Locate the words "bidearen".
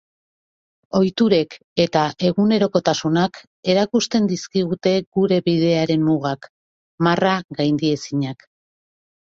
5.51-6.11